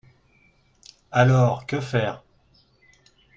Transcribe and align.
Alors, 1.11 1.63
que 1.67 1.79
faire? 1.79 2.23